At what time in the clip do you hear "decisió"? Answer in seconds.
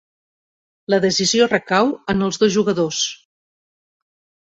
1.03-1.47